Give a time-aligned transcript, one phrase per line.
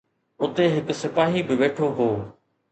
[0.41, 2.09] اتي هڪ سپاهي به ويٺو هو